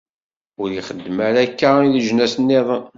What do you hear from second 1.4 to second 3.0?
akka i leǧnas-nniḍen.